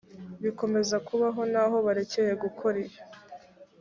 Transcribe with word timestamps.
bikomeza 0.43 0.95
kubaho 1.07 1.41
n 1.51 1.55
aho 1.63 1.77
barekeye 1.85 2.31
gukora 2.43 2.77
iyo 2.85 3.01